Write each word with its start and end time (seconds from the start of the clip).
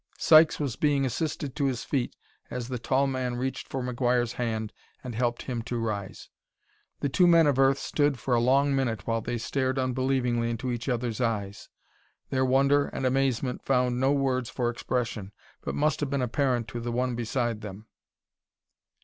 Sykes 0.17 0.59
was 0.59 0.77
being 0.77 1.05
assisted 1.05 1.55
to 1.55 1.65
his 1.65 1.83
feet 1.83 2.15
as 2.49 2.69
the 2.69 2.79
tall 2.79 3.05
man 3.05 3.35
reached 3.35 3.67
for 3.67 3.83
McGuire's 3.83 4.33
hand 4.33 4.73
and 5.03 5.13
helped 5.13 5.43
him 5.43 5.61
to 5.61 5.77
rise. 5.77 6.27
The 7.01 7.07
two 7.07 7.27
men 7.27 7.45
of 7.45 7.59
Earth 7.59 7.77
stood 7.77 8.17
for 8.17 8.33
a 8.33 8.39
long 8.39 8.75
minute 8.75 9.05
while 9.05 9.21
they 9.21 9.37
stared 9.37 9.77
unbelievingly 9.77 10.49
into 10.49 10.71
each 10.71 10.89
other's 10.89 11.21
eyes. 11.21 11.69
Their 12.31 12.43
wonder 12.43 12.87
and 12.87 13.05
amazement 13.05 13.63
found 13.63 13.99
no 13.99 14.11
words 14.11 14.49
for 14.49 14.71
expression 14.71 15.33
but 15.63 15.75
must 15.75 15.99
have 15.99 16.09
been 16.09 16.23
apparent 16.23 16.67
to 16.69 16.79
the 16.79 16.91
one 16.91 17.13
beside 17.13 17.61
them. 17.61 17.85